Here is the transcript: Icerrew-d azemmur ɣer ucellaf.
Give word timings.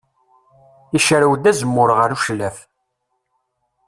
Icerrew-d 0.97 1.49
azemmur 1.51 1.89
ɣer 1.99 2.09
ucellaf. 2.15 2.57